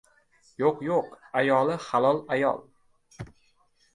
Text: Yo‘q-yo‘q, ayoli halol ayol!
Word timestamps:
Yo‘q-yo‘q, 0.61 1.11
ayoli 1.41 1.77
halol 1.83 2.21
ayol! 2.37 2.59